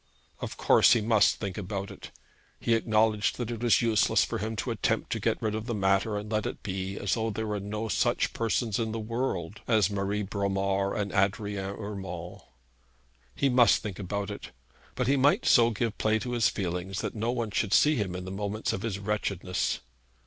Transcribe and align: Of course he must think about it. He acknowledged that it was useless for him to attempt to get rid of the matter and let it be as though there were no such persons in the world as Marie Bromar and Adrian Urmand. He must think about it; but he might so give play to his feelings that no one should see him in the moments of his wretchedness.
Of 0.39 0.57
course 0.57 0.93
he 0.93 1.01
must 1.01 1.35
think 1.35 1.59
about 1.59 1.91
it. 1.91 2.09
He 2.59 2.73
acknowledged 2.73 3.37
that 3.37 3.51
it 3.51 3.61
was 3.61 3.83
useless 3.83 4.25
for 4.25 4.39
him 4.39 4.55
to 4.55 4.71
attempt 4.71 5.11
to 5.11 5.19
get 5.19 5.39
rid 5.43 5.53
of 5.53 5.67
the 5.67 5.75
matter 5.75 6.17
and 6.17 6.31
let 6.31 6.47
it 6.47 6.63
be 6.63 6.97
as 6.97 7.13
though 7.13 7.29
there 7.29 7.45
were 7.45 7.59
no 7.59 7.87
such 7.87 8.33
persons 8.33 8.79
in 8.79 8.93
the 8.93 8.99
world 8.99 9.61
as 9.67 9.91
Marie 9.91 10.23
Bromar 10.23 10.95
and 10.95 11.11
Adrian 11.11 11.75
Urmand. 11.75 12.39
He 13.35 13.47
must 13.47 13.83
think 13.83 13.99
about 13.99 14.31
it; 14.31 14.49
but 14.95 15.05
he 15.05 15.17
might 15.17 15.45
so 15.45 15.69
give 15.69 15.95
play 15.99 16.17
to 16.17 16.31
his 16.31 16.49
feelings 16.49 17.01
that 17.01 17.13
no 17.13 17.29
one 17.31 17.51
should 17.51 17.71
see 17.71 17.95
him 17.95 18.15
in 18.15 18.25
the 18.25 18.31
moments 18.31 18.73
of 18.73 18.81
his 18.81 18.97
wretchedness. 18.97 19.81